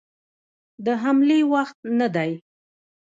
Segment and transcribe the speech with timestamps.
[0.85, 2.31] د حملې وخت نه دی.